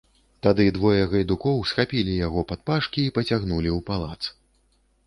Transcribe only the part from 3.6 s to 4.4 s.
ў палац.